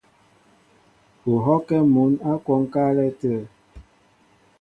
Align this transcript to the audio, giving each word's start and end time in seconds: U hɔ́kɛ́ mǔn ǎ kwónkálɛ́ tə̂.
U 1.31 1.33
hɔ́kɛ́ 1.45 1.79
mǔn 1.93 2.11
ǎ 2.29 2.33
kwónkálɛ́ 2.43 3.09
tə̂. 3.19 3.35